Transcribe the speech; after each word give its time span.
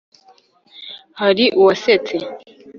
hari 1.21 1.45
uwasetse 1.59 2.15